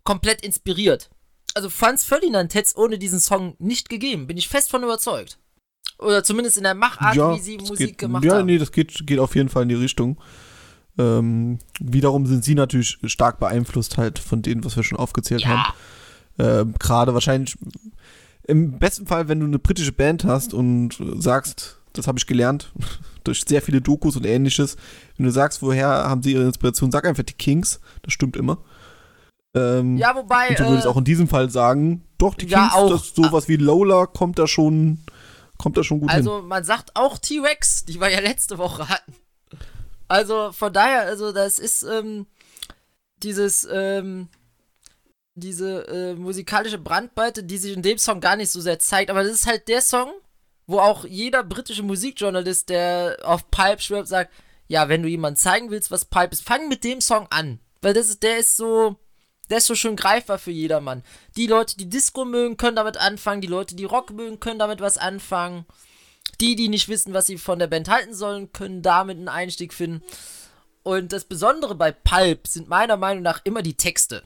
komplett 0.04 0.42
inspiriert. 0.42 1.10
Also 1.54 1.68
Franz 1.68 2.04
Ferdinand 2.04 2.54
hätte 2.54 2.66
es 2.66 2.76
ohne 2.76 2.98
diesen 2.98 3.20
Song 3.20 3.56
nicht 3.58 3.88
gegeben, 3.88 4.28
bin 4.28 4.36
ich 4.36 4.48
fest 4.48 4.70
von 4.70 4.84
überzeugt. 4.84 5.38
Oder 5.98 6.22
zumindest 6.22 6.56
in 6.56 6.64
der 6.64 6.74
Machart, 6.74 7.16
wie 7.16 7.40
sie 7.40 7.58
Musik 7.58 7.88
geht, 7.88 7.98
gemacht 7.98 8.24
ja, 8.24 8.34
haben. 8.34 8.46
nee, 8.46 8.58
das 8.58 8.70
geht, 8.70 9.06
geht 9.06 9.18
auf 9.18 9.34
jeden 9.34 9.48
Fall 9.48 9.64
in 9.64 9.68
die 9.68 9.74
Richtung. 9.74 10.20
Ähm, 10.98 11.58
wiederum 11.80 12.26
sind 12.26 12.44
sie 12.44 12.54
natürlich 12.54 12.98
stark 13.06 13.40
beeinflusst 13.40 13.96
halt 13.98 14.18
von 14.18 14.42
denen, 14.42 14.64
was 14.64 14.76
wir 14.76 14.82
schon 14.84 14.98
aufgezählt 14.98 15.42
Ja. 15.42 15.48
haben. 15.48 15.74
Ähm, 16.38 16.74
Gerade 16.78 17.14
wahrscheinlich 17.14 17.56
im 18.46 18.78
besten 18.78 19.06
Fall, 19.06 19.28
wenn 19.28 19.40
du 19.40 19.46
eine 19.46 19.58
britische 19.58 19.92
Band 19.92 20.24
hast 20.24 20.52
und 20.54 20.96
sagst, 21.18 21.78
das 21.94 22.06
habe 22.06 22.18
ich 22.18 22.26
gelernt 22.26 22.72
durch 23.24 23.42
sehr 23.46 23.62
viele 23.62 23.80
Dokus 23.80 24.16
und 24.16 24.26
ähnliches. 24.26 24.76
Wenn 25.16 25.26
du 25.26 25.32
sagst, 25.32 25.62
woher 25.62 25.88
haben 25.88 26.22
sie 26.22 26.32
ihre 26.32 26.44
Inspiration, 26.44 26.90
sag 26.92 27.06
einfach 27.06 27.22
die 27.22 27.32
Kings. 27.32 27.80
Das 28.02 28.12
stimmt 28.12 28.36
immer. 28.36 28.58
Ähm, 29.56 29.96
Ja, 29.96 30.14
wobei. 30.14 30.48
und 30.50 30.58
du 30.58 30.66
würdest 30.68 30.86
äh, 30.86 30.88
auch 30.90 30.96
in 30.96 31.04
diesem 31.04 31.28
Fall 31.28 31.48
sagen, 31.50 32.02
doch, 32.18 32.34
die 32.34 32.46
Ja, 32.46 32.60
Kings, 32.68 32.74
auch. 32.74 32.90
das, 32.90 33.14
sowas 33.14 33.48
wie 33.48 33.56
Lola 33.56 34.06
kommt 34.06 34.38
da 34.38 34.46
schon, 34.46 34.98
kommt 35.58 35.76
da 35.76 35.84
schon 35.84 36.00
gut 36.00 36.10
hin. 36.10 36.18
Also 36.18 36.42
man 36.42 36.64
sagt 36.64 36.90
auch 36.94 37.18
T-Rex, 37.18 37.84
die 37.84 38.00
wir 38.00 38.10
ja 38.10 38.20
letzte 38.20 38.58
Woche 38.58 38.88
hatten. 38.88 39.14
Also 40.14 40.52
von 40.52 40.72
daher, 40.72 41.00
also 41.06 41.32
das 41.32 41.58
ist 41.58 41.82
ähm, 41.82 42.26
dieses, 43.16 43.66
ähm, 43.68 44.28
diese 45.34 45.88
äh, 45.88 46.14
musikalische 46.14 46.78
Brandweite, 46.78 47.42
die 47.42 47.58
sich 47.58 47.72
in 47.74 47.82
dem 47.82 47.98
Song 47.98 48.20
gar 48.20 48.36
nicht 48.36 48.52
so 48.52 48.60
sehr 48.60 48.78
zeigt. 48.78 49.10
Aber 49.10 49.24
das 49.24 49.32
ist 49.32 49.48
halt 49.48 49.66
der 49.66 49.82
Song, 49.82 50.12
wo 50.68 50.78
auch 50.78 51.04
jeder 51.04 51.42
britische 51.42 51.82
Musikjournalist, 51.82 52.68
der 52.68 53.18
auf 53.24 53.50
Pulp 53.50 53.80
schwört, 53.80 54.06
sagt, 54.06 54.32
ja, 54.68 54.88
wenn 54.88 55.02
du 55.02 55.08
jemandem 55.08 55.36
zeigen 55.36 55.70
willst, 55.72 55.90
was 55.90 56.04
Pulp 56.04 56.32
ist, 56.32 56.44
fang 56.44 56.68
mit 56.68 56.84
dem 56.84 57.00
Song 57.00 57.26
an. 57.30 57.58
Weil 57.82 57.94
das 57.94 58.06
ist, 58.06 58.22
der 58.22 58.38
ist 58.38 58.56
so, 58.56 58.94
der 59.50 59.58
ist 59.58 59.66
so 59.66 59.74
schön 59.74 59.96
greifbar 59.96 60.38
für 60.38 60.52
jedermann. 60.52 61.02
Die 61.36 61.48
Leute, 61.48 61.76
die 61.76 61.88
Disco 61.88 62.24
mögen, 62.24 62.56
können 62.56 62.76
damit 62.76 62.98
anfangen. 62.98 63.40
Die 63.40 63.48
Leute, 63.48 63.74
die 63.74 63.84
Rock 63.84 64.12
mögen, 64.12 64.38
können 64.38 64.60
damit 64.60 64.80
was 64.80 64.96
anfangen. 64.96 65.66
Die, 66.40 66.56
die 66.56 66.68
nicht 66.68 66.88
wissen, 66.88 67.14
was 67.14 67.26
sie 67.26 67.38
von 67.38 67.58
der 67.58 67.66
Band 67.66 67.88
halten 67.88 68.14
sollen, 68.14 68.52
können 68.52 68.82
damit 68.82 69.18
einen 69.18 69.28
Einstieg 69.28 69.72
finden. 69.72 70.02
Und 70.82 71.12
das 71.12 71.24
Besondere 71.24 71.74
bei 71.74 71.92
Pulp 71.92 72.46
sind 72.46 72.68
meiner 72.68 72.96
Meinung 72.96 73.22
nach 73.22 73.40
immer 73.44 73.62
die 73.62 73.74
Texte. 73.74 74.22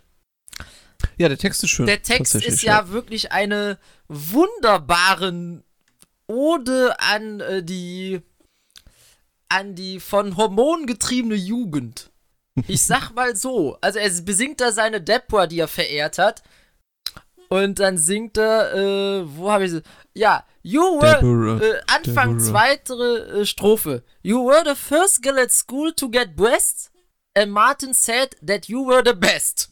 ja, 1.16 1.28
der 1.28 1.38
Text 1.38 1.62
ist 1.62 1.70
schön. 1.70 1.86
Der 1.86 2.02
Text 2.02 2.34
ist 2.34 2.62
ja, 2.62 2.90
wirklich 2.90 3.32
eine 3.32 3.78
wunderbare 4.08 5.62
Ode 6.26 6.98
an 7.00 7.40
äh, 7.40 7.62
die 7.62 8.20
an 9.48 9.74
die 9.74 9.98
von 10.00 10.36
Hormonen 10.36 10.86
getriebene 10.86 11.36
Jugend. 11.36 12.10
Ich 12.66 12.82
sag 12.82 13.12
mal 13.14 13.36
so, 13.36 13.78
also 13.80 13.98
er 13.98 14.10
besingt 14.22 14.60
da 14.60 14.72
seine 14.72 15.00
Deborah, 15.00 15.46
die 15.46 15.60
er 15.60 15.68
verehrt 15.68 16.18
hat. 16.18 16.42
Und 17.48 17.78
dann 17.78 17.96
singt 17.96 18.36
er, 18.36 18.74
äh, 18.74 19.24
wo 19.36 19.50
habe 19.50 19.64
ich 19.64 19.70
sie? 19.70 19.82
Ja, 20.14 20.44
you 20.62 20.82
were, 20.82 21.18
Deborah, 21.20 21.60
äh, 21.62 21.80
Anfang 21.86 22.38
Deborah. 22.38 22.50
zweite 22.50 22.94
äh, 23.40 23.46
Strophe. 23.46 24.02
You 24.22 24.44
were 24.46 24.62
the 24.68 24.74
first 24.74 25.22
girl 25.22 25.38
at 25.38 25.50
school 25.50 25.92
to 25.94 26.10
get 26.10 26.36
breasts, 26.36 26.90
and 27.34 27.50
Martin 27.52 27.94
said 27.94 28.36
that 28.46 28.66
you 28.68 28.86
were 28.86 29.02
the 29.04 29.14
best. 29.14 29.70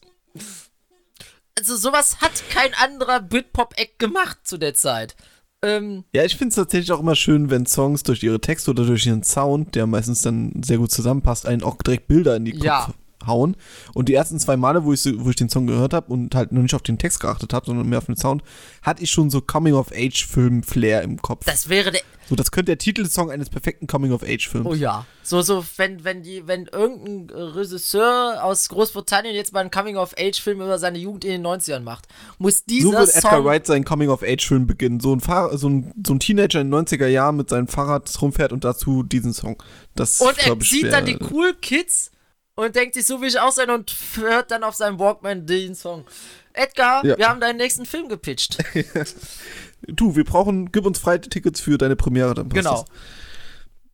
Also 1.59 1.77
sowas 1.77 2.21
hat 2.21 2.43
kein 2.51 2.73
anderer 2.75 3.21
Britpop-Act 3.21 3.99
gemacht 3.99 4.39
zu 4.45 4.59
der 4.59 4.75
Zeit. 4.75 5.17
Ähm, 5.63 6.05
Ja, 6.13 6.23
ich 6.25 6.37
finde 6.37 6.51
es 6.51 6.57
tatsächlich 6.57 6.93
auch 6.93 7.01
immer 7.01 7.17
schön, 7.17 7.51
wenn 7.51 7.65
Songs 7.67 8.03
durch 8.03 8.23
ihre 8.23 8.41
Texte 8.41 8.71
oder 8.71 8.85
durch 8.85 9.07
ihren 9.07 9.23
Sound, 9.23 9.75
der 9.75 9.87
meistens 9.87 10.21
dann 10.23 10.53
sehr 10.65 10.77
gut 10.79 10.91
zusammenpasst, 10.91 11.47
einen 11.47 11.63
auch 11.63 11.77
direkt 11.77 12.09
Bilder 12.09 12.37
in 12.37 12.45
die 12.45 12.53
Kopf 12.53 12.65
Ja. 12.65 12.89
Hauen. 13.27 13.57
Und 13.95 14.09
die 14.09 14.15
ersten 14.15 14.39
zwei 14.39 14.57
Male, 14.57 14.85
wo 14.85 14.93
ich, 14.93 15.01
so- 15.03 15.25
wo 15.25 15.31
ich 15.31 15.37
den 15.37 15.49
Song 15.49 15.67
gehört 15.67 15.93
habe 15.95 16.13
und 16.13 16.35
halt 16.35 16.53
noch 16.53 16.63
nicht 16.63 16.75
auf 16.75 16.83
den 16.83 16.99
Text 16.99 17.21
geachtet 17.21 17.53
habe, 17.53 17.67
sondern 17.67 17.89
mehr 17.89 17.99
auf 17.99 18.07
den 18.07 18.17
Sound, 18.17 18.43
hatte 18.83 19.03
ich 19.03 19.11
schon 19.11 19.31
so 19.31 19.41
Coming-of-Age-Film-Flair 19.41 21.03
im 21.03 21.21
Kopf. 21.23 21.45
das 21.47 21.69
wäre 21.69 21.93
der. 21.93 22.01
so, 22.29 22.35
das 22.37 22.51
könnte 22.51 22.67
der 22.71 22.79
Titelsong 22.79 23.31
eines 23.31 23.49
perfekten 23.51 23.87
Coming-of-Age-Films. 23.87 24.67
Oh 24.67 24.75
ja. 24.75 25.07
So, 25.23 25.43
so, 25.43 25.65
wenn, 25.77 26.05
wenn 26.05 26.23
die, 26.23 26.47
wenn 26.47 26.67
irgendein 26.67 27.35
Regisseur 27.37 28.43
aus 28.45 28.69
Großbritannien 28.69 29.35
jetzt 29.35 29.53
mal 29.53 29.61
einen 29.61 29.71
Coming-of-Age-Film 29.71 30.61
über 30.61 30.79
seine 30.79 30.99
Jugend 30.99 31.25
in 31.25 31.31
den 31.43 31.47
90ern 31.47 31.81
macht, 31.81 32.07
muss 32.39 32.59
So 32.59 32.65
dieser 32.69 32.99
wird 33.01 33.15
Edgar 33.17 33.33
Song. 33.33 33.45
Wright 33.45 33.67
seinen 33.67 33.85
Coming-of-Age-Film 33.85 34.67
beginnen. 34.67 35.01
So 35.01 35.13
ein, 35.15 35.21
Fahr 35.21 35.57
so, 35.59 35.69
ein, 35.69 35.93
so 36.07 36.15
ein 36.15 36.21
Teenager 36.21 36.61
in 36.61 36.71
den 36.71 36.87
90er 36.87 37.07
Jahren 37.07 37.37
mit 37.37 37.49
seinem 37.49 37.67
Fahrrad 37.69 38.11
rumfährt 38.23 38.53
und 38.53 38.65
dazu 38.65 39.03
diesen 39.03 39.33
Song. 39.33 39.63
Das, 39.95 40.21
Und 40.21 40.39
er 40.39 40.57
sieht 40.61 40.93
dann 40.93 41.07
die 41.07 41.19
cool 41.33 41.55
Kids 41.55 42.11
und 42.57 42.75
denkt 42.75 42.95
sich, 42.95 43.07
so 43.07 43.21
will 43.21 43.29
ich 43.29 43.39
auch 43.39 43.53
sein 43.53 43.71
und 43.71 43.95
hört 44.17 44.51
dann 44.51 44.65
auf 44.65 44.75
seinem 44.75 44.99
Walkman 44.99 45.47
den 45.47 45.75
Song. 45.75 46.05
Edgar, 46.53 47.05
Ja. 47.05 47.17
wir 47.19 47.29
haben 47.29 47.41
deinen 47.41 47.59
nächsten 47.59 47.87
Film 47.87 48.09
gepitcht. 48.09 48.59
Du, 49.89 50.17
wir 50.17 50.25
brauchen, 50.25 50.73
gib 50.73 50.85
uns 50.87 50.99
freie 50.99 51.21
Tickets 51.21 51.61
für 51.61 51.77
deine 51.79 51.95
Premiere, 51.97 52.35
dann 52.35 52.49
passt 52.49 52.57
Genau. 52.65 52.81
das. 52.83 52.85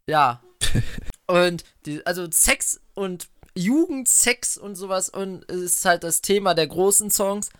Ja. 0.06 0.42
und 1.26 1.64
die, 1.84 2.06
also 2.06 2.28
Sex 2.30 2.80
und 2.94 3.26
Jugendsex 3.54 4.56
und 4.56 4.76
sowas 4.76 5.08
und 5.10 5.44
es 5.50 5.60
ist 5.60 5.84
halt 5.84 6.04
das 6.04 6.22
Thema 6.22 6.54
der 6.54 6.68
großen 6.68 7.10
Songs. 7.10 7.50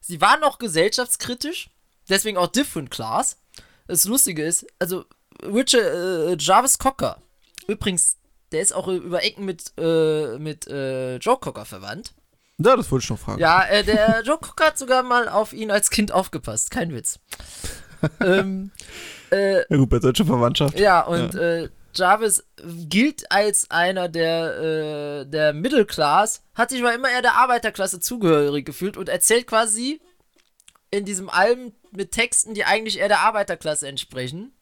Sie 0.00 0.20
waren 0.20 0.44
auch 0.44 0.58
gesellschaftskritisch, 0.58 1.70
deswegen 2.08 2.36
auch 2.36 2.46
Different 2.48 2.90
Class. 2.90 3.38
Das 3.88 4.04
Lustige 4.04 4.44
ist, 4.44 4.66
also 4.78 5.04
Richard 5.42 5.82
äh, 5.82 6.36
Jarvis 6.38 6.78
Cocker, 6.78 7.20
übrigens, 7.66 8.18
der 8.52 8.60
ist 8.62 8.72
auch 8.72 8.88
über 8.88 9.22
Ecken 9.24 9.44
mit, 9.44 9.72
äh, 9.78 10.38
mit 10.38 10.66
äh, 10.66 11.16
Joe 11.16 11.36
Cocker 11.38 11.64
verwandt. 11.64 12.14
Ja, 12.58 12.76
das 12.76 12.90
wollte 12.90 13.04
ich 13.04 13.10
noch 13.10 13.18
fragen. 13.18 13.40
Ja, 13.40 13.64
äh, 13.64 13.82
der 13.84 14.22
Joe 14.24 14.38
Cocker 14.38 14.66
hat 14.66 14.78
sogar 14.78 15.02
mal 15.02 15.28
auf 15.28 15.52
ihn 15.52 15.70
als 15.70 15.90
Kind 15.90 16.12
aufgepasst, 16.12 16.70
kein 16.70 16.92
Witz. 16.94 17.18
ähm, 18.20 18.70
äh, 19.30 19.58
Ja 19.70 19.76
gut, 19.76 19.88
bei 19.90 20.00
solcher 20.00 20.24
Verwandtschaft. 20.24 20.78
ja, 20.78 21.00
und 21.02 21.34
Äh, 21.34 21.68
Jarvis 21.92 22.44
gilt 22.88 23.32
als 23.32 23.68
einer 23.70 24.08
der, 24.08 25.22
äh, 25.22 25.26
der 25.26 25.52
Middle 25.52 25.84
Class, 25.86 26.42
hat 26.54 26.70
sich 26.70 26.80
aber 26.80 26.94
immer 26.94 27.10
eher 27.10 27.22
der 27.22 27.34
Arbeiterklasse 27.34 27.98
zugehörig 27.98 28.64
gefühlt 28.64 28.96
und 28.96 29.08
erzählt 29.08 29.48
quasi 29.48 30.00
in 30.92 31.04
diesem 31.04 31.28
Album 31.28 31.72
mit 31.90 32.12
Texten, 32.12 32.54
die 32.54 32.64
eigentlich 32.64 32.98
eher 33.00 33.08
der 33.08 33.20
Arbeiterklasse 33.20 33.88
entsprechen. 33.88 34.52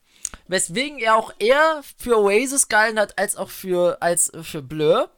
Weswegen 0.47 0.99
er 0.99 1.17
auch 1.17 1.33
eher 1.39 1.83
für 1.97 2.19
Oasis 2.19 2.69
gehalten 2.69 2.99
hat, 2.99 3.19
als 3.19 3.37
auch 3.37 3.51
für, 3.51 3.99
als 4.01 4.31
für 4.43 4.63
Blur. 4.63 5.11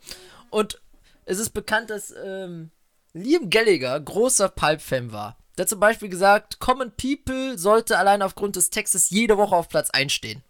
Und 0.50 0.80
es 1.24 1.38
ist 1.38 1.50
bekannt, 1.50 1.90
dass 1.90 2.14
ähm, 2.24 2.70
Liam 3.12 3.50
Gallagher 3.50 3.98
großer 4.00 4.48
Pulp-Fan 4.48 5.12
war. 5.12 5.36
Der 5.58 5.66
zum 5.66 5.80
Beispiel 5.80 6.08
gesagt, 6.08 6.58
Common 6.58 6.92
People 6.96 7.58
sollte 7.58 7.98
allein 7.98 8.22
aufgrund 8.22 8.56
des 8.56 8.70
Textes 8.70 9.10
jede 9.10 9.36
Woche 9.36 9.54
auf 9.54 9.68
Platz 9.68 9.90
1 9.90 10.12
stehen. 10.12 10.42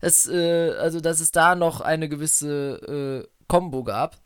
Es, 0.00 0.26
äh, 0.28 0.70
also, 0.78 1.00
dass 1.00 1.20
es 1.20 1.30
da 1.30 1.54
noch 1.54 1.80
eine 1.80 2.08
gewisse 2.08 3.26
äh, 3.26 3.44
Combo 3.48 3.84
gab. 3.84 4.16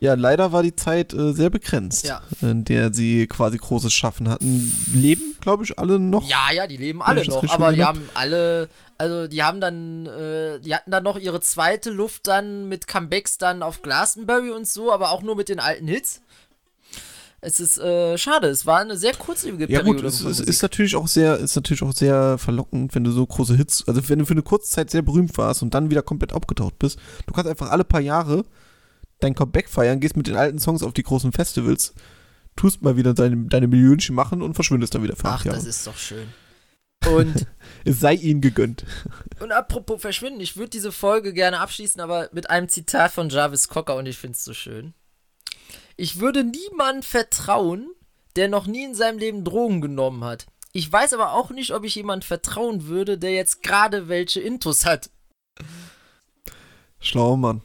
Ja, 0.00 0.14
leider 0.14 0.52
war 0.52 0.62
die 0.62 0.76
Zeit 0.76 1.12
äh, 1.12 1.32
sehr 1.32 1.50
begrenzt, 1.50 2.06
Ja. 2.06 2.22
in 2.40 2.64
der 2.64 2.94
sie 2.94 3.26
quasi 3.26 3.58
großes 3.58 3.92
Schaffen 3.92 4.28
hatten. 4.28 4.72
Leben, 4.94 5.34
glaube 5.40 5.64
ich, 5.64 5.76
alle 5.78 5.98
noch. 5.98 6.28
Ja, 6.28 6.52
ja, 6.54 6.68
die 6.68 6.76
leben 6.76 7.02
alle 7.02 7.24
noch, 7.26 7.42
aber 7.48 7.72
die 7.72 7.82
haben 7.84 8.08
alle, 8.14 8.68
also 8.96 9.26
die 9.26 9.42
haben 9.42 9.60
dann, 9.60 10.06
äh, 10.06 10.60
die 10.60 10.72
hatten 10.74 10.92
dann 10.92 11.02
noch 11.02 11.18
ihre 11.18 11.40
zweite 11.40 11.90
Luft 11.90 12.28
dann 12.28 12.68
mit 12.68 12.86
Comebacks 12.86 13.38
dann 13.38 13.64
auf 13.64 13.82
Glastonbury 13.82 14.50
und 14.50 14.68
so, 14.68 14.92
aber 14.92 15.10
auch 15.10 15.22
nur 15.22 15.34
mit 15.34 15.48
den 15.48 15.58
alten 15.58 15.88
Hits. 15.88 16.20
Es 17.40 17.58
ist 17.60 17.78
äh, 17.78 18.18
schade, 18.18 18.48
es 18.48 18.66
war 18.66 18.80
eine 18.80 18.96
sehr 18.96 19.14
kurzlebige 19.14 19.64
Ja 19.72 19.80
Periode. 19.80 20.02
gut, 20.02 20.08
es, 20.08 20.22
Musik. 20.22 20.48
ist 20.48 20.62
natürlich 20.62 20.94
auch 20.96 21.06
sehr, 21.08 21.36
ist 21.38 21.54
natürlich 21.56 21.82
auch 21.82 21.92
sehr 21.92 22.36
verlockend, 22.38 22.94
wenn 22.96 23.04
du 23.04 23.10
so 23.12 23.24
große 23.26 23.56
Hits, 23.56 23.84
also 23.86 24.08
wenn 24.08 24.18
du 24.20 24.26
für 24.26 24.32
eine 24.34 24.42
kurze 24.42 24.70
Zeit 24.70 24.90
sehr 24.90 25.02
berühmt 25.02 25.36
warst 25.38 25.62
und 25.62 25.72
dann 25.74 25.90
wieder 25.90 26.02
komplett 26.02 26.32
abgetaucht 26.32 26.78
bist. 26.80 26.98
Du 27.26 27.32
kannst 27.34 27.48
einfach 27.48 27.70
alle 27.70 27.84
paar 27.84 28.00
Jahre 28.00 28.44
dein 29.20 29.34
Comeback 29.34 29.68
feiern, 29.68 30.00
gehst 30.00 30.16
mit 30.16 30.26
den 30.26 30.36
alten 30.36 30.58
Songs 30.58 30.82
auf 30.82 30.92
die 30.92 31.02
großen 31.02 31.32
Festivals, 31.32 31.94
tust 32.56 32.82
mal 32.82 32.96
wieder 32.96 33.14
deine, 33.14 33.36
deine 33.46 33.68
Millionchen 33.68 34.14
machen 34.14 34.42
und 34.42 34.54
verschwindest 34.54 34.94
dann 34.94 35.02
wieder 35.02 35.16
für 35.16 35.26
Ach, 35.28 35.44
Jahre. 35.44 35.56
das 35.56 35.66
ist 35.66 35.86
doch 35.86 35.96
schön. 35.96 36.28
Und, 37.06 37.46
Es 37.84 38.00
sei 38.00 38.14
ihnen 38.14 38.40
gegönnt. 38.40 38.84
und 39.38 39.52
apropos 39.52 40.00
verschwinden, 40.00 40.40
ich 40.40 40.56
würde 40.56 40.70
diese 40.70 40.90
Folge 40.90 41.32
gerne 41.32 41.60
abschließen, 41.60 42.00
aber 42.00 42.28
mit 42.32 42.50
einem 42.50 42.68
Zitat 42.68 43.12
von 43.12 43.28
Jarvis 43.28 43.68
Cocker 43.68 43.94
und 43.94 44.06
ich 44.06 44.18
finde 44.18 44.34
es 44.36 44.44
so 44.44 44.52
schön. 44.52 44.94
Ich 45.96 46.18
würde 46.18 46.42
niemand 46.42 47.04
vertrauen, 47.04 47.86
der 48.34 48.48
noch 48.48 48.66
nie 48.66 48.82
in 48.84 48.96
seinem 48.96 49.18
Leben 49.18 49.44
Drogen 49.44 49.80
genommen 49.80 50.24
hat. 50.24 50.46
Ich 50.72 50.90
weiß 50.92 51.12
aber 51.12 51.34
auch 51.34 51.50
nicht, 51.50 51.72
ob 51.72 51.84
ich 51.84 51.94
jemand 51.94 52.24
vertrauen 52.24 52.88
würde, 52.88 53.16
der 53.16 53.32
jetzt 53.32 53.62
gerade 53.62 54.08
welche 54.08 54.40
Intus 54.40 54.84
hat. 54.84 55.08
Schlauer 57.00 57.36
Mann. 57.36 57.62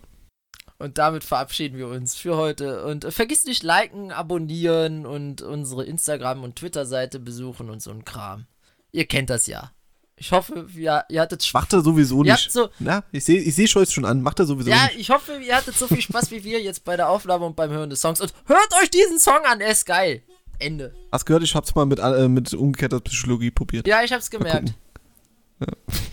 Und 0.84 0.98
damit 0.98 1.24
verabschieden 1.24 1.78
wir 1.78 1.88
uns 1.88 2.13
für 2.13 2.36
heute. 2.36 2.84
Und 2.84 3.06
äh, 3.06 3.12
vergiss 3.12 3.46
nicht 3.46 3.63
liken, 3.63 4.12
abonnieren 4.12 5.06
und 5.06 5.42
unsere 5.42 5.86
Instagram- 5.86 6.44
und 6.44 6.58
Twitter-Seite 6.58 7.22
besuchen 7.22 7.70
und 7.70 7.82
so 7.82 7.90
ein 7.90 8.04
Kram. 8.04 8.48
Ihr 8.92 9.06
kennt 9.06 9.30
das 9.30 9.48
ja. 9.48 9.72
Ich 10.18 10.34
hoffe, 10.34 10.68
ihr, 10.75 11.06
ihr 11.08 11.22
hattet 11.22 11.42
Spaß. 11.42 11.62
Macht 11.62 11.72
er 11.72 11.82
sowieso 11.84 12.22
nicht. 12.22 12.52
so, 12.52 12.68
Na, 12.80 13.06
ich 13.13 13.24
sehe 13.24 13.40
ich 13.40 13.56
seh 13.56 13.66
Scholz 13.66 13.94
schon 13.94 14.04
an. 14.04 14.22
Macht 14.22 14.40
er 14.40 14.46
sowieso 14.46 14.72
ja, 14.72 14.88
nicht. 14.88 15.00
ich 15.00 15.10
hoffe, 15.10 15.38
ihr 15.38 15.56
hattet 15.56 15.78
so 15.78 15.88
viel 15.88 16.02
Spaß 16.02 16.32
wie 16.32 16.44
wir 16.44 16.62
jetzt 16.62 16.84
bei 16.84 16.98
der 16.98 17.08
Aufnahme 17.08 17.46
und 17.46 17.56
beim 17.56 17.72
Hören 17.72 17.90
des 17.90 18.02
Songs. 18.02 18.20
Und 18.20 18.34
hört 18.46 18.74
euch 18.82 18.90
diesen 18.90 19.20
Song 19.20 19.40
an, 19.46 19.62
er 19.62 19.72
ist 19.72 19.86
geil. 19.86 20.22
Ende. 20.60 20.94
Hast 21.13 21.25
gehört, 21.25 21.44
ich 21.44 21.56
hab's 21.56 21.74
mal 21.75 21.86
mit, 21.86 22.00
äh, 22.00 22.28
mit 22.28 22.54
umgekehrter 22.54 23.00
Psychologie 23.00 23.52
probiert. 23.52 23.88
Ja, 23.88 24.04
ich 24.04 24.12
hab's 24.12 24.30
gemerkt. 24.30 24.74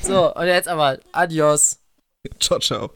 So, 0.00 0.32
und 0.32 0.46
jetzt 0.46 0.68
aber, 0.68 1.00
adios. 1.10 1.80
Ciao, 2.38 2.60
ciao. 2.60 2.92